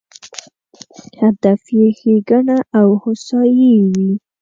[1.21, 4.11] هدف یې ښېګڼه او هوسایي وي.